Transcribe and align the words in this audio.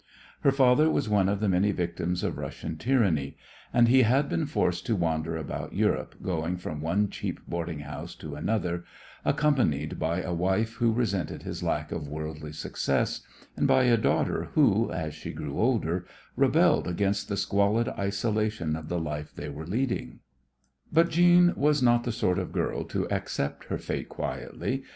Her 0.41 0.51
father 0.51 0.89
was 0.89 1.07
one 1.07 1.29
of 1.29 1.41
the 1.41 1.47
many 1.47 1.71
victims 1.71 2.23
of 2.23 2.39
Russian 2.39 2.75
tyranny, 2.75 3.37
and 3.71 3.87
he 3.87 4.01
had 4.01 4.29
been 4.29 4.47
forced 4.47 4.83
to 4.87 4.95
wander 4.95 5.37
about 5.37 5.75
Europe, 5.75 6.15
going 6.23 6.57
from 6.57 6.81
one 6.81 7.07
cheap 7.07 7.39
boarding 7.47 7.81
house 7.81 8.15
to 8.15 8.33
another, 8.33 8.83
accompanied 9.23 9.99
by 9.99 10.23
a 10.23 10.33
wife 10.33 10.73
who 10.77 10.91
resented 10.91 11.43
his 11.43 11.61
lack 11.61 11.91
of 11.91 12.07
worldly 12.07 12.51
success, 12.51 13.21
and 13.55 13.67
by 13.67 13.83
a 13.83 13.95
daughter 13.95 14.45
who, 14.55 14.91
as 14.91 15.13
she 15.13 15.31
grew 15.31 15.59
older, 15.59 16.07
rebelled 16.35 16.87
against 16.87 17.29
the 17.29 17.37
squalid 17.37 17.87
isolation 17.89 18.75
of 18.75 18.89
the 18.89 18.99
life 18.99 19.31
they 19.35 19.49
were 19.49 19.67
leading. 19.67 20.21
But 20.91 21.11
Jeanne 21.11 21.53
was 21.55 21.83
not 21.83 22.05
the 22.05 22.11
sort 22.11 22.39
of 22.39 22.51
girl 22.51 22.85
to 22.85 23.07
accept 23.11 23.65
her 23.65 23.77
fate 23.77 24.09
quietly. 24.09 24.83